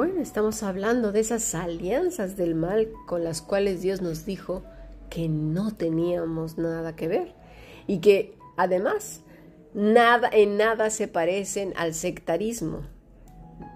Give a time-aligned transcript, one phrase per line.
[0.00, 4.62] Bueno, estamos hablando de esas alianzas del mal con las cuales Dios nos dijo
[5.10, 7.34] que no teníamos nada que ver
[7.86, 9.20] y que además
[9.74, 12.80] nada en nada se parecen al sectarismo,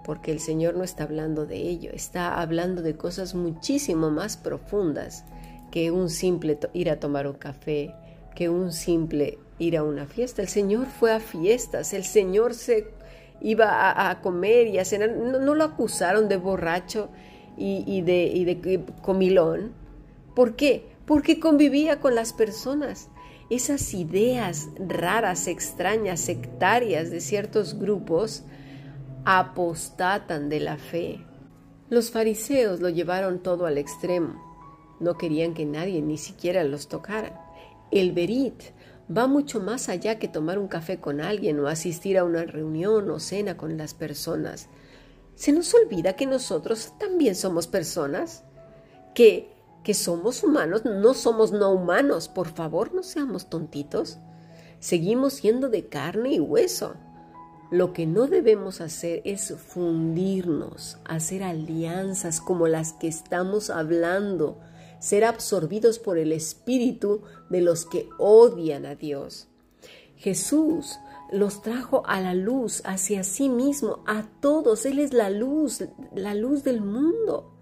[0.03, 5.27] porque el Señor no está hablando de ello, está hablando de cosas muchísimo más profundas
[5.71, 7.95] que un simple ir a tomar un café,
[8.35, 10.41] que un simple ir a una fiesta.
[10.41, 12.95] El Señor fue a fiestas, el Señor se
[13.45, 15.11] iba a, comer y a cenar.
[15.11, 17.11] No, lo acusaron de borracho
[17.57, 19.73] y, de, y de comilón.
[20.35, 20.87] ¿Por qué?
[21.05, 23.11] Porque convivía con las personas.
[23.51, 28.43] Esas ideas raras, extrañas, sectarias de ciertos grupos
[29.27, 31.21] apostatan de la fe.
[31.91, 34.43] Los fariseos lo llevaron todo al extremo.
[35.01, 37.45] No querían que nadie ni siquiera los tocara.
[37.91, 38.63] El Berit
[39.15, 43.11] va mucho más allá que tomar un café con alguien o asistir a una reunión
[43.11, 44.69] o cena con las personas.
[45.35, 48.45] Se nos olvida que nosotros también somos personas,
[49.15, 52.29] que, que somos humanos, no somos no humanos.
[52.29, 54.19] Por favor, no seamos tontitos.
[54.79, 56.95] Seguimos siendo de carne y hueso.
[57.71, 64.61] Lo que no debemos hacer es fundirnos, hacer alianzas como las que estamos hablando,
[65.05, 69.49] ser absorbidos por el espíritu de los que odian a Dios.
[70.17, 70.99] Jesús
[71.31, 74.87] los trajo a la luz hacia sí mismo, a todos.
[74.87, 77.53] Él es la luz, la luz del mundo.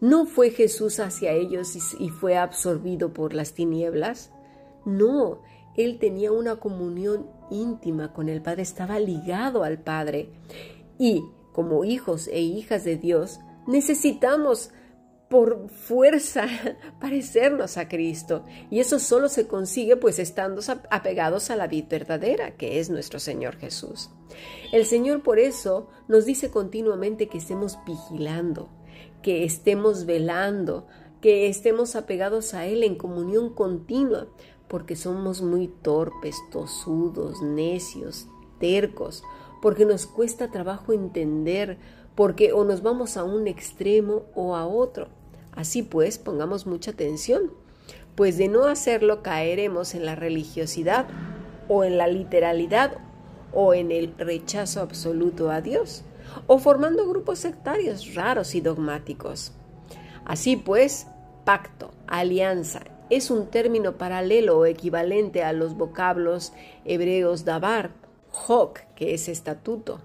[0.00, 4.30] ¿No fue Jesús hacia ellos y, fue absorbido por las tinieblas?
[4.86, 5.42] No,
[5.76, 10.30] él tenía una comunión íntima con el Padre, estaba ligado al Padre.
[10.98, 14.70] Y como hijos e hijas de Dios, necesitamos
[15.28, 16.46] por fuerza
[17.00, 18.44] parecernos a Cristo.
[18.70, 23.18] Y eso solo se consigue pues estando apegados a la vida verdadera, que es nuestro
[23.20, 24.10] Señor Jesús.
[24.72, 28.68] El Señor por eso nos dice continuamente que estemos vigilando,
[29.22, 30.86] que estemos velando,
[31.20, 34.28] que estemos apegados a Él en comunión continua,
[34.68, 38.28] porque somos muy torpes, tosudos, necios,
[38.60, 39.22] tercos,
[39.62, 41.78] porque nos cuesta trabajo entender,
[42.14, 45.08] porque o nos vamos a un extremo o a otro.
[45.58, 47.52] Así pues, pongamos mucha atención,
[48.14, 51.08] pues de no hacerlo caeremos en la religiosidad
[51.66, 52.98] o en la literalidad
[53.52, 56.04] o en el rechazo absoluto a Dios,
[56.46, 59.50] o formando grupos sectarios raros y dogmáticos.
[60.24, 61.08] Así pues,
[61.44, 66.52] pacto, alianza, es un término paralelo o equivalente a los vocablos
[66.84, 67.90] hebreos dabar,
[68.46, 70.02] hok, que es estatuto,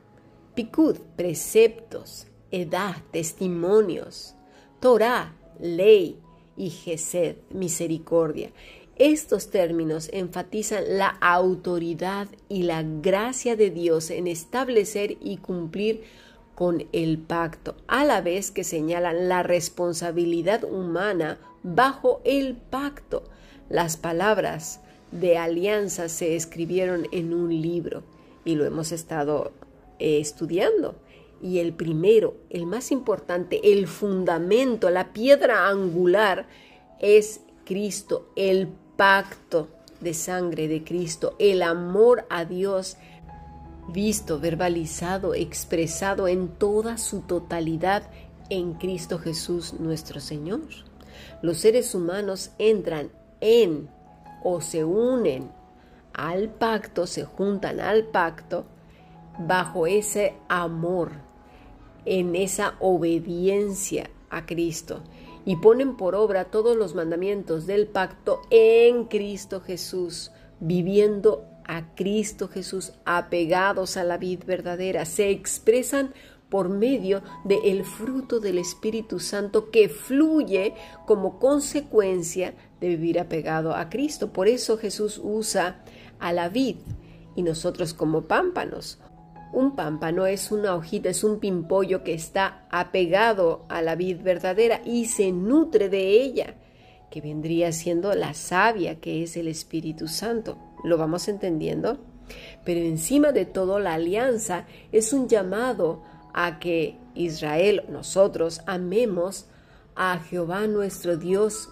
[0.55, 4.33] pikud, preceptos, edad, testimonios,
[4.79, 6.17] Torah, ley
[6.57, 8.51] y gesed, misericordia.
[8.95, 16.03] Estos términos enfatizan la autoridad y la gracia de Dios en establecer y cumplir
[16.53, 23.23] con el pacto, a la vez que señalan la responsabilidad humana bajo el pacto.
[23.69, 24.81] Las palabras
[25.11, 28.03] de alianza se escribieron en un libro
[28.45, 29.51] y lo hemos estado
[29.97, 30.95] eh, estudiando
[31.43, 36.47] y el primero, el más importante, el fundamento, la piedra angular
[36.99, 39.67] es Cristo, el pacto
[39.99, 42.95] de sangre de Cristo, el amor a Dios
[43.89, 48.09] visto, verbalizado, expresado en toda su totalidad
[48.49, 50.61] en Cristo Jesús nuestro Señor.
[51.41, 53.11] Los seres humanos entran
[53.41, 53.89] en
[54.45, 55.51] o se unen
[56.13, 58.63] al pacto, se juntan al pacto
[59.39, 61.32] bajo ese amor
[62.05, 65.01] en esa obediencia a Cristo
[65.45, 72.47] y ponen por obra todos los mandamientos del pacto en Cristo Jesús, viviendo a Cristo
[72.47, 76.13] Jesús, apegados a la vida verdadera, se expresan
[76.49, 80.75] por medio del fruto del Espíritu Santo que fluye
[81.07, 84.31] como consecuencia de vivir apegado a Cristo.
[84.31, 85.83] Por eso Jesús usa
[86.19, 86.77] a la vid
[87.35, 88.99] y nosotros como pámpanos.
[89.53, 94.81] Un pámpano es una hojita, es un pimpollo que está apegado a la vid verdadera
[94.83, 96.55] y se nutre de ella,
[97.11, 100.57] que vendría siendo la savia que es el Espíritu Santo.
[100.83, 102.00] ¿Lo vamos entendiendo?
[102.65, 106.01] Pero encima de todo, la alianza es un llamado
[106.33, 109.45] a que Israel, nosotros, amemos
[109.95, 111.69] a Jehová nuestro Dios.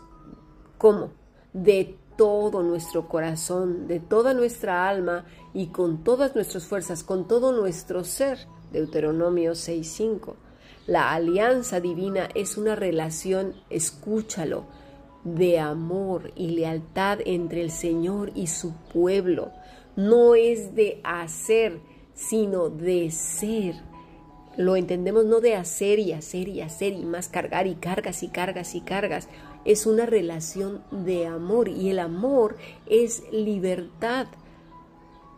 [0.78, 1.14] ¿Cómo?
[1.52, 5.26] De todo nuestro corazón, de toda nuestra alma
[5.56, 8.38] y con todas nuestras fuerzas, con todo nuestro ser.
[8.72, 10.36] Deuteronomio 6.5.
[10.86, 14.66] La alianza divina es una relación, escúchalo,
[15.24, 19.52] de amor y lealtad entre el Señor y su pueblo.
[19.96, 21.80] No es de hacer,
[22.14, 23.78] sino de ser.
[24.58, 28.28] lo entendemos no de hacer y hacer y hacer y más cargar y cargas y
[28.28, 29.28] cargas y cargas.
[29.66, 34.28] Es una relación de amor y el amor es libertad.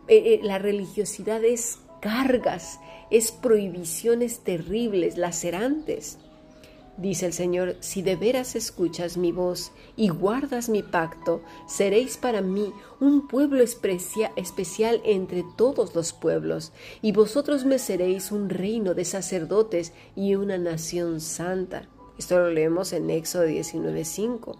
[0.08, 2.80] Eh, eh, la religiosidad es cargas,
[3.10, 6.18] es prohibiciones terribles, lacerantes.
[6.96, 12.40] Dice el Señor, si de veras escuchas mi voz y guardas mi pacto, seréis para
[12.40, 16.72] mí un pueblo especial entre todos los pueblos,
[17.02, 21.88] y vosotros me seréis un reino de sacerdotes y una nación santa.
[22.18, 24.56] Esto lo leemos en Éxodo 19:5.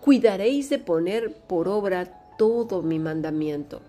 [0.00, 3.80] Cuidaréis de poner por obra todo mi mandamiento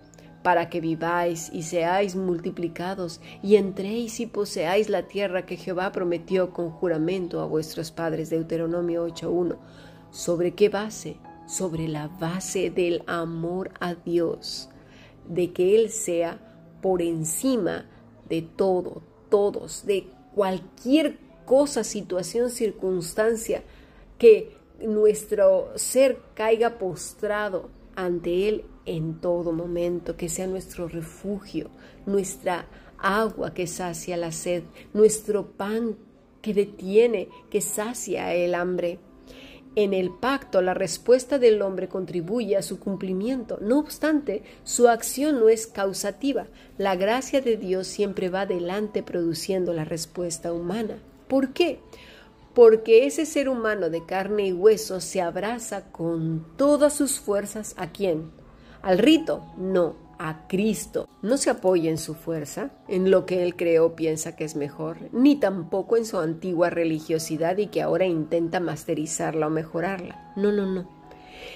[0.46, 6.52] para que viváis y seáis multiplicados y entréis y poseáis la tierra que Jehová prometió
[6.52, 8.30] con juramento a vuestros padres.
[8.30, 9.56] Deuteronomio 8.1.
[10.12, 11.16] ¿Sobre qué base?
[11.48, 14.68] Sobre la base del amor a Dios,
[15.28, 16.38] de que Él sea
[16.80, 17.86] por encima
[18.28, 23.62] de todo, todos, de cualquier cosa, situación, circunstancia,
[24.18, 31.70] que nuestro ser caiga postrado ante Él en todo momento, que sea nuestro refugio,
[32.04, 32.66] nuestra
[32.98, 34.62] agua que sacia la sed,
[34.92, 35.96] nuestro pan
[36.42, 38.98] que detiene, que sacia el hambre.
[39.74, 43.58] En el pacto la respuesta del hombre contribuye a su cumplimiento.
[43.60, 46.46] No obstante, su acción no es causativa.
[46.78, 50.98] La gracia de Dios siempre va adelante produciendo la respuesta humana.
[51.28, 51.80] ¿Por qué?
[52.54, 57.92] Porque ese ser humano de carne y hueso se abraza con todas sus fuerzas a
[57.92, 58.30] quién?
[58.86, 61.08] al rito, no, a Cristo.
[61.20, 64.98] No se apoya en su fuerza, en lo que él creó piensa que es mejor,
[65.10, 70.32] ni tampoco en su antigua religiosidad y que ahora intenta masterizarla o mejorarla.
[70.36, 70.88] No, no, no.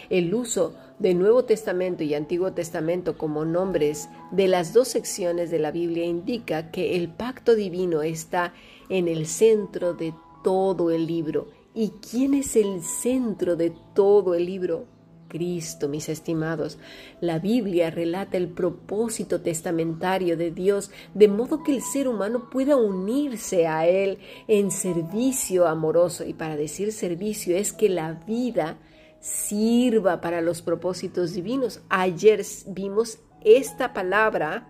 [0.08, 5.58] El uso de Nuevo Testamento y Antiguo Testamento como nombres de las dos secciones de
[5.58, 8.52] la Biblia indica que el pacto divino está
[8.88, 11.48] en el centro de todo el libro.
[11.74, 14.86] ¿Y quién es el centro de todo el libro?
[15.30, 16.76] Cristo, mis estimados.
[17.20, 22.76] La Biblia relata el propósito testamentario de Dios, de modo que el ser humano pueda
[22.76, 24.18] unirse a Él
[24.48, 26.24] en servicio amoroso.
[26.24, 28.76] Y para decir servicio es que la vida
[29.20, 31.80] sirva para los propósitos divinos.
[31.88, 34.68] Ayer vimos esta palabra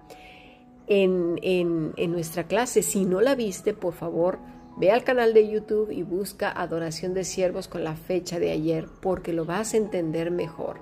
[0.87, 2.83] en, en, en nuestra clase.
[2.83, 4.39] Si no la viste, por favor,
[4.81, 8.87] Ve al canal de YouTube y busca Adoración de Siervos con la fecha de ayer
[9.03, 10.81] porque lo vas a entender mejor.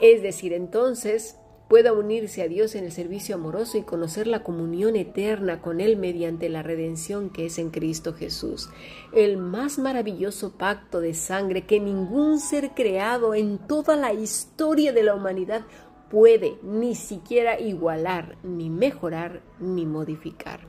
[0.00, 1.36] Es decir, entonces
[1.74, 5.96] pueda unirse a Dios en el servicio amoroso y conocer la comunión eterna con Él
[5.96, 8.70] mediante la redención que es en Cristo Jesús,
[9.12, 15.02] el más maravilloso pacto de sangre que ningún ser creado en toda la historia de
[15.02, 15.62] la humanidad
[16.10, 20.60] puede ni siquiera igualar, ni mejorar, ni modificar.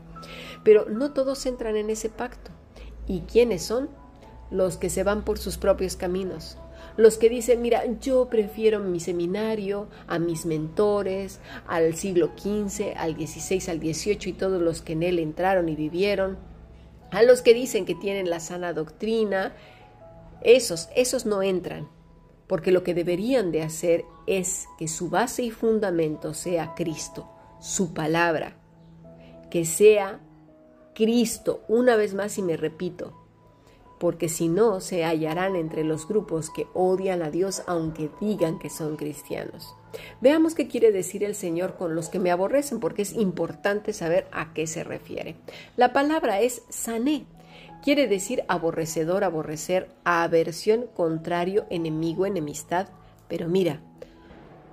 [0.63, 2.49] Pero no todos entran en ese pacto.
[3.05, 3.89] ¿Y quiénes son?
[4.51, 6.57] Los que se van por sus propios caminos.
[6.97, 13.15] Los que dicen, mira, yo prefiero mi seminario, a mis mentores, al siglo XV, al
[13.15, 16.37] XVI, al XVIII y todos los que en él entraron y vivieron.
[17.11, 19.53] A los que dicen que tienen la sana doctrina.
[20.41, 21.87] Esos, esos no entran
[22.47, 27.93] porque lo que deberían de hacer es que su base y fundamento sea Cristo, su
[27.93, 28.55] palabra,
[29.49, 30.19] que sea
[30.93, 33.24] Cristo, una vez más y me repito,
[33.99, 38.69] porque si no se hallarán entre los grupos que odian a Dios aunque digan que
[38.69, 39.75] son cristianos.
[40.19, 44.27] Veamos qué quiere decir el Señor con los que me aborrecen, porque es importante saber
[44.31, 45.35] a qué se refiere.
[45.77, 47.25] La palabra es sané.
[47.81, 52.89] Quiere decir aborrecedor, aborrecer, aversión, contrario, enemigo, enemistad.
[53.29, 53.81] Pero mira,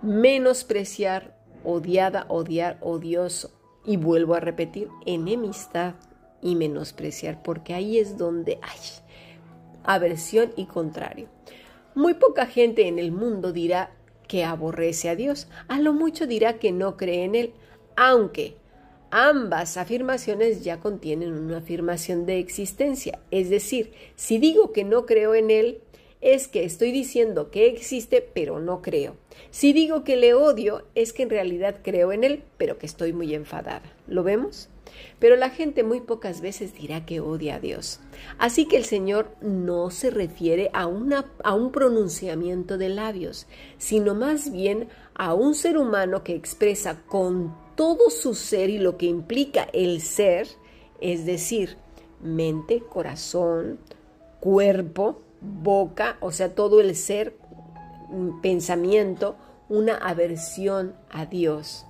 [0.02, 3.50] menospreciar, odiada, odiar, odioso.
[3.84, 5.94] Y vuelvo a repetir, enemistad,
[6.42, 8.78] y menospreciar, porque ahí es donde hay
[9.84, 11.28] aversión y contrario.
[11.94, 13.90] Muy poca gente en el mundo dirá
[14.28, 17.52] que aborrece a Dios, a lo mucho dirá que no cree en Él,
[17.96, 18.56] aunque
[19.10, 23.18] ambas afirmaciones ya contienen una afirmación de existencia.
[23.30, 25.82] Es decir, si digo que no creo en Él,
[26.22, 29.16] es que estoy diciendo que existe, pero no creo.
[29.50, 33.12] Si digo que le odio, es que en realidad creo en Él, pero que estoy
[33.12, 33.92] muy enfadada.
[34.06, 34.70] ¿Lo vemos?
[35.18, 38.00] Pero la gente muy pocas veces dirá que odia a Dios.
[38.38, 43.46] Así que el Señor no se refiere a, un pronunciamiento de labios,
[43.78, 48.96] sino más bien a un ser humano que expresa con todo su ser y lo
[48.96, 50.48] que implica el ser,
[51.00, 51.76] es decir,
[52.20, 53.78] mente, corazón,
[54.40, 57.36] cuerpo, boca, o sea, todo el ser,
[58.42, 59.36] pensamiento,
[59.68, 61.86] una aversión a Dios.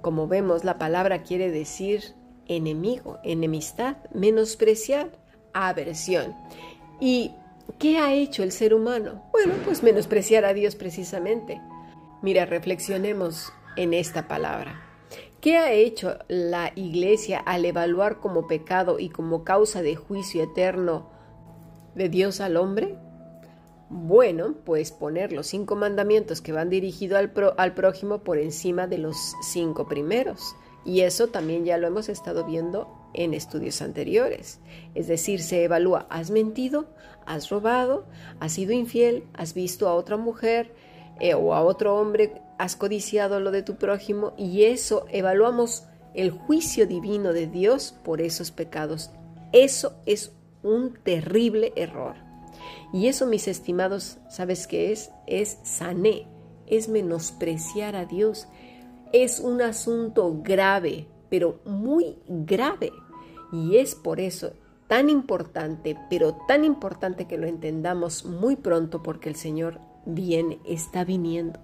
[0.00, 2.14] Como vemos, la palabra quiere decir
[2.46, 5.10] enemigo, enemistad, menospreciar,
[5.52, 6.34] aversión.
[7.00, 7.32] ¿Y
[7.78, 9.24] qué ha hecho el ser humano?
[9.32, 11.60] Bueno, pues menospreciar a Dios precisamente.
[12.22, 14.82] Mira, reflexionemos en esta palabra.
[15.40, 21.10] ¿Qué ha hecho la iglesia al evaluar como pecado y como causa de juicio eterno
[21.94, 22.96] de Dios al hombre?
[23.90, 27.18] Bueno, pues poner los cinco mandamientos que van dirigidos
[27.56, 30.54] al, prójimo por encima de los cinco primeros.
[30.84, 34.60] Y eso también ya lo hemos estado viendo en estudios anteriores.
[34.94, 36.86] Es decir, se evalúa, ¿has mentido?
[37.24, 38.06] ¿Has robado?
[38.40, 39.24] ¿Has sido infiel?
[39.32, 40.74] ¿Has visto a otra mujer
[41.18, 42.42] eh, o a otro hombre?
[42.58, 44.34] ¿Has codiciado lo de tu prójimo?
[44.36, 49.10] Y eso evaluamos el juicio divino de Dios por esos pecados.
[49.52, 52.27] Eso es un terrible error.
[52.92, 55.10] Y eso, mis estimados, ¿sabes qué es?
[55.26, 56.26] Es sané,
[56.66, 58.48] es menospreciar a Dios,
[59.12, 62.92] es un asunto grave, pero muy grave.
[63.52, 64.52] Y es por eso
[64.88, 71.04] tan importante, pero tan importante que lo entendamos muy pronto porque el Señor viene, está
[71.04, 71.60] viniendo.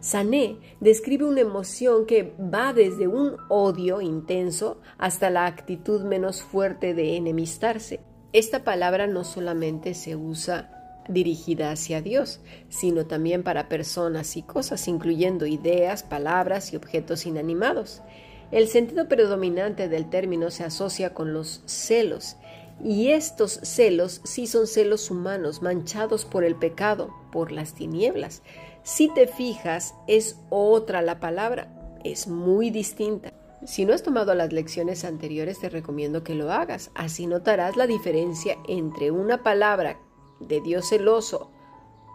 [0.00, 6.92] Sané describe una emoción que va desde un odio intenso hasta la actitud menos fuerte
[6.92, 8.00] de enemistarse.
[8.34, 14.88] Esta palabra no solamente se usa dirigida hacia Dios, sino también para personas y cosas,
[14.88, 18.02] incluyendo ideas, palabras y objetos inanimados.
[18.50, 22.36] El sentido predominante del término se asocia con los celos,
[22.82, 28.42] y estos celos sí son celos humanos, manchados por el pecado, por las tinieblas.
[28.82, 31.68] Si te fijas, es otra la palabra,
[32.02, 33.32] es muy distinta.
[33.64, 36.90] Si no has tomado las lecciones anteriores, te recomiendo que lo hagas.
[36.94, 39.98] Así notarás la diferencia entre una palabra
[40.38, 41.50] de Dios celoso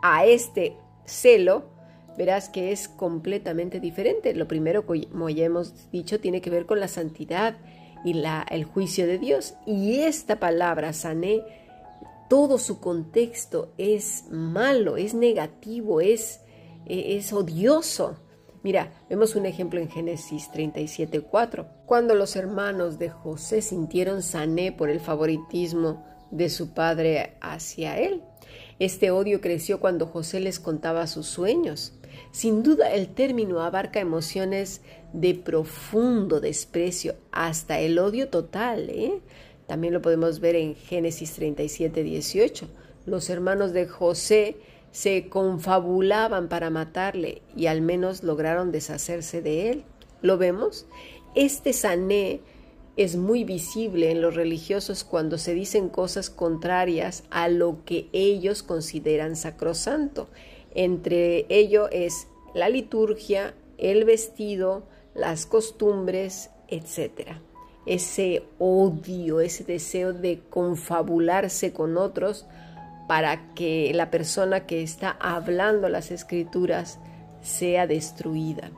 [0.03, 1.63] a este celo,
[2.17, 4.35] verás que es completamente diferente.
[4.35, 7.57] Lo primero, como ya hemos dicho, tiene que ver con la santidad
[8.05, 9.55] y la, el juicio de Dios.
[9.65, 11.41] Y esta palabra, sané,
[12.29, 16.41] todo su contexto es malo, es negativo, es,
[16.85, 18.17] es odioso.
[18.61, 21.65] Mira, vemos un ejemplo en Génesis 37:4.
[21.85, 28.21] Cuando los hermanos de José sintieron sané por el favoritismo de su padre hacia él.
[28.77, 31.93] Este odio creció cuando José les contaba sus sueños.
[32.31, 34.81] Sin duda el término abarca emociones
[35.13, 38.89] de profundo desprecio hasta el odio total.
[38.89, 39.21] ¿eh?
[39.67, 42.67] También lo podemos ver en Génesis 37, 18.
[43.05, 44.57] Los hermanos de José
[44.91, 49.84] se confabulaban para matarle y al menos lograron deshacerse de él.
[50.22, 50.86] ¿Lo vemos?
[51.36, 52.41] Este sané
[52.98, 58.63] es muy visible en los religiosos cuando se dicen cosas contrarias a lo que ellos
[58.63, 60.27] consideran sacrosanto.
[60.75, 64.84] Entre ello es la liturgia, el vestido,
[65.15, 67.38] las costumbres, etc.
[67.86, 72.46] Ese odio, ese deseo de confabularse con otros
[73.09, 76.99] para que la persona que está hablando las escrituras
[77.41, 78.69] sea destruida.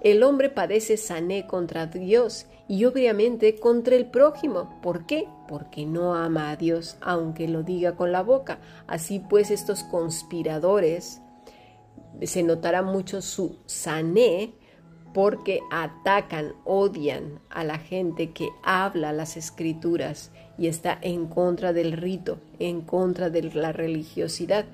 [0.00, 4.80] El hombre padece sané contra Dios y obviamente contra el prójimo.
[4.82, 5.28] ¿Por qué?
[5.46, 8.58] Porque no ama a Dios, aunque lo diga con la boca.
[8.88, 11.20] Así pues, estos conspiradores
[12.24, 14.52] se notará mucho su sané
[15.12, 21.92] porque atacan, odian a la gente que habla las escrituras y está en contra del
[21.92, 24.66] rito, en contra de la religiosidad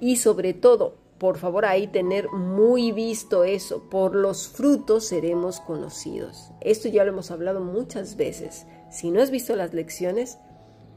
[0.00, 3.82] y sobre todo por favor, ahí tener muy visto eso.
[3.90, 6.52] Por los frutos seremos conocidos.
[6.60, 8.66] Esto ya lo hemos hablado muchas veces.
[8.92, 10.38] Si no has visto las lecciones,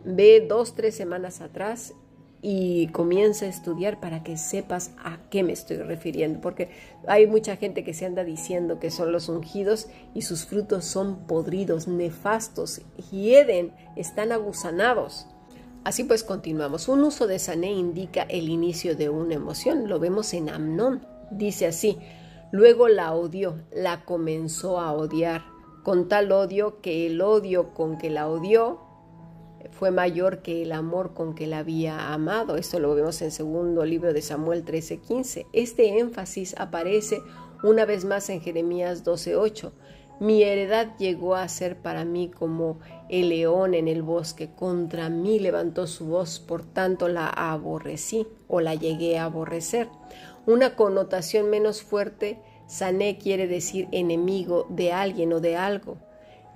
[0.05, 1.95] ve dos, tres semanas atrás
[2.41, 6.69] y comienza a estudiar para que sepas a qué me estoy refiriendo, porque
[7.07, 11.27] hay mucha gente que se anda diciendo que son los ungidos y sus frutos son
[11.27, 12.81] podridos, nefastos,
[13.11, 15.27] hieden, están agusanados.
[15.83, 16.87] Así pues continuamos.
[16.87, 19.89] Un uso de sané indica el inicio de una emoción.
[19.89, 21.07] Lo vemos en Amnón.
[21.31, 21.97] Dice así,
[22.51, 25.43] luego la odió, la comenzó a odiar,
[25.83, 28.90] con tal odio que el odio con que la odió
[29.71, 32.55] fue mayor que el amor con que la había amado.
[32.55, 35.45] Esto lo vemos en segundo libro de Samuel 13:15.
[35.53, 37.21] Este énfasis aparece
[37.63, 39.71] una vez más en Jeremías 12:8.
[40.19, 44.51] Mi heredad llegó a ser para mí como el león en el bosque.
[44.55, 49.89] Contra mí levantó su voz, por tanto la aborrecí o la llegué a aborrecer.
[50.45, 55.97] Una connotación menos fuerte, sané quiere decir enemigo de alguien o de algo.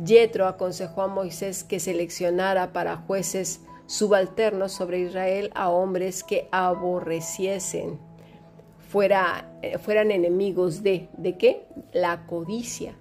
[0.04, 8.00] Yetro aconsejó a Moisés que seleccionara para jueces subalternos sobre Israel a hombres que aborreciesen,
[8.90, 11.68] fuera, eh, fueran enemigos de, ¿de qué?
[11.94, 12.96] La codicia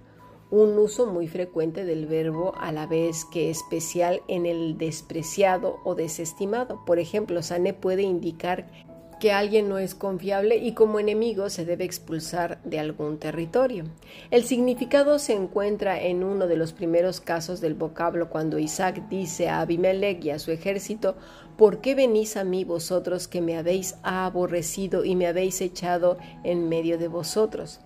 [0.51, 5.95] un uso muy frecuente del verbo a la vez que especial en el despreciado o
[5.95, 6.85] desestimado.
[6.85, 8.67] Por ejemplo, sane puede indicar
[9.19, 13.85] que alguien no es confiable y como enemigo se debe expulsar de algún territorio.
[14.31, 19.49] El significado se encuentra en uno de los primeros casos del vocablo cuando Isaac dice
[19.49, 21.15] a Abimelech y a su ejército,
[21.57, 26.69] ¿por qué venís a mí vosotros que me habéis aborrecido y me habéis echado en
[26.69, 27.79] medio de vosotros?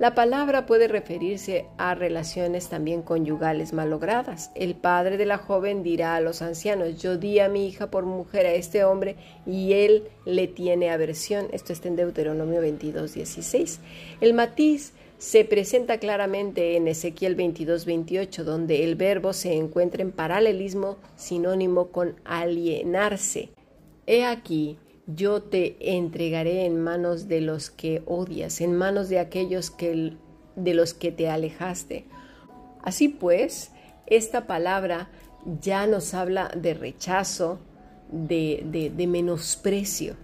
[0.00, 4.50] La palabra puede referirse a relaciones también conyugales malogradas.
[4.54, 8.06] El padre de la joven dirá a los ancianos, yo di a mi hija por
[8.06, 11.48] mujer a este hombre y él le tiene aversión.
[11.52, 13.80] Esto está en Deuteronomio 22, 16.
[14.22, 20.12] El matiz se presenta claramente en Ezequiel 22, 28, donde el verbo se encuentra en
[20.12, 23.50] paralelismo sinónimo con alienarse.
[24.06, 24.78] He aquí,
[25.14, 30.14] yo te entregaré en manos de los que odias, en manos de aquellos que,
[30.56, 32.06] de los que te alejaste.
[32.82, 33.72] Así pues,
[34.06, 35.10] esta palabra
[35.60, 37.58] ya nos habla de rechazo,
[38.10, 40.16] de, de, de menosprecio.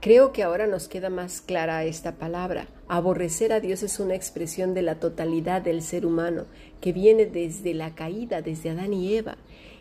[0.00, 2.68] Creo que ahora nos queda más clara esta palabra.
[2.88, 6.44] Aborrecer a Dios es una expresión de la totalidad del ser humano,
[6.80, 9.36] que viene desde la caída, desde Adán y Eva,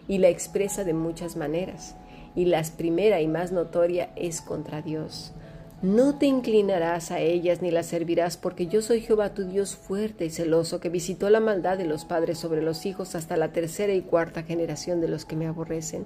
[0.08, 1.96] y la expresa de muchas maneras
[2.36, 5.34] y la primera y más notoria es contra Dios.
[5.82, 10.26] No te inclinarás a ellas ni las servirás, porque yo soy Jehová tu Dios fuerte
[10.26, 13.94] y celoso, que visitó la maldad de los padres sobre los hijos hasta la tercera
[13.94, 16.06] y cuarta generación de los que me aborrecen,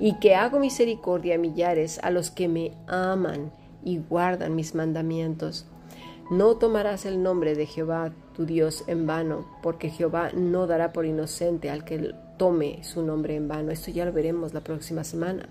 [0.00, 3.52] y que hago misericordia a millares a los que me aman
[3.84, 5.66] y guardan mis mandamientos.
[6.30, 11.04] No tomarás el nombre de Jehová tu Dios en vano, porque Jehová no dará por
[11.04, 13.70] inocente al que tome su nombre en vano.
[13.70, 15.48] Esto ya lo veremos la próxima semana.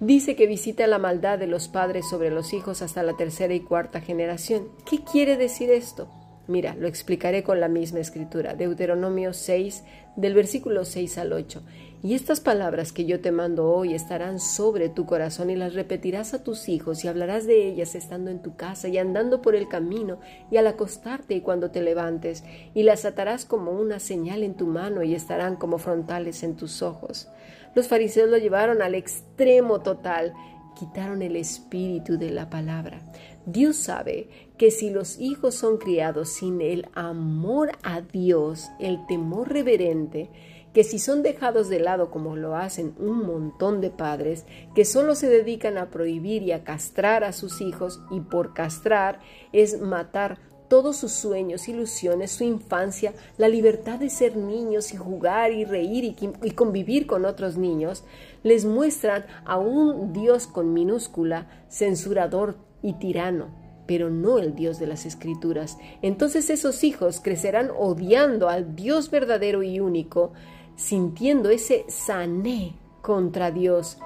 [0.00, 3.60] Dice que visita la maldad de los padres sobre los hijos hasta la tercera y
[3.60, 4.66] cuarta generación.
[4.84, 6.08] ¿Qué quiere decir esto?
[6.48, 8.54] Mira, lo explicaré con la misma escritura.
[8.54, 9.84] Deuteronomio 6,
[10.16, 11.62] del versículo 6 al 8.
[12.00, 16.32] Y estas palabras que yo te mando hoy estarán sobre tu corazón y las repetirás
[16.32, 19.66] a tus hijos y hablarás de ellas estando en tu casa y andando por el
[19.66, 24.54] camino y al acostarte y cuando te levantes y las atarás como una señal en
[24.54, 27.26] tu mano y estarán como frontales en tus ojos.
[27.74, 30.34] Los fariseos lo llevaron al extremo total,
[30.78, 33.00] quitaron el espíritu de la palabra.
[33.44, 39.52] Dios sabe que si los hijos son criados sin el amor a Dios, el temor
[39.52, 40.30] reverente,
[40.72, 45.14] que si son dejados de lado como lo hacen un montón de padres, que solo
[45.14, 49.20] se dedican a prohibir y a castrar a sus hijos, y por castrar
[49.52, 55.52] es matar todos sus sueños, ilusiones, su infancia, la libertad de ser niños y jugar
[55.52, 58.04] y reír y, y, convivir con otros niños,
[58.42, 63.48] les muestran a un Dios con minúscula, censurador y tirano,
[63.86, 65.78] pero no el Dios de las Escrituras.
[66.02, 70.32] Entonces esos hijos crecerán odiando al Dios verdadero y único,
[70.78, 73.98] sintiendo ese sané contra Dios.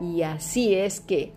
[0.00, 1.32] Y así es que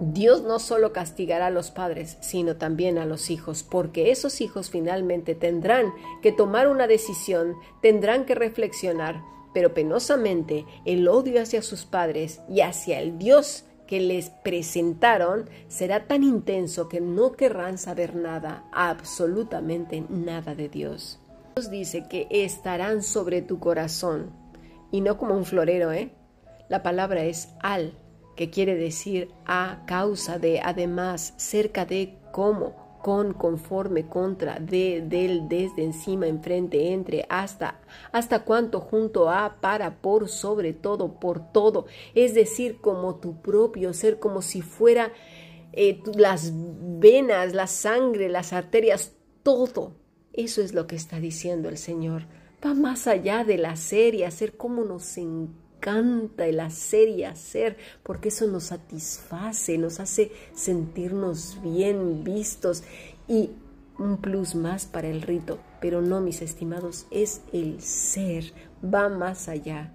[0.00, 4.70] Dios no solo castigará a los padres, sino también a los hijos, porque esos hijos
[4.70, 11.84] finalmente tendrán que tomar una decisión, tendrán que reflexionar, pero penosamente el odio hacia sus
[11.84, 18.16] padres y hacia el Dios que les presentaron será tan intenso que no querrán saber
[18.16, 21.19] nada, absolutamente nada de Dios.
[21.56, 24.30] Dios dice que estarán sobre tu corazón
[24.90, 26.12] y no como un florero, ¿eh?
[26.68, 27.92] La palabra es al,
[28.36, 35.48] que quiere decir a causa de, además, cerca de, como, con, conforme, contra, de, del,
[35.48, 37.80] desde, encima, enfrente, entre, hasta,
[38.12, 43.92] hasta cuanto, junto a, para, por, sobre todo, por todo, es decir, como tu propio
[43.92, 45.12] ser, como si fuera
[45.72, 49.99] eh, las venas, la sangre, las arterias, todo.
[50.32, 52.22] Eso es lo que está diciendo el Señor.
[52.64, 58.28] Va más allá de la serie, hacer como nos encanta el hacer y hacer, porque
[58.28, 62.84] eso nos satisface, nos hace sentirnos bien vistos
[63.26, 63.50] y
[63.98, 65.58] un plus más para el rito.
[65.80, 69.92] Pero no, mis estimados, es el ser, va más allá.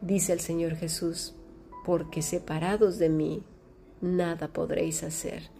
[0.00, 1.34] Dice el Señor Jesús,
[1.84, 3.42] porque separados de mí,
[4.00, 5.50] nada podréis hacer,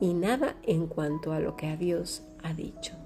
[0.00, 3.05] y nada en cuanto a lo que a Dios ha dicho.